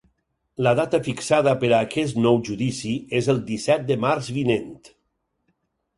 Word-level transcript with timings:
La 0.67 0.71
data 0.79 0.99
fixada 1.07 1.53
per 1.63 1.69
a 1.73 1.83
aquest 1.89 2.17
nou 2.23 2.41
judici 2.49 2.95
és 3.21 3.31
el 3.35 3.45
disset 3.51 3.87
de 3.91 3.99
març 4.07 4.35
vinent. 4.39 4.77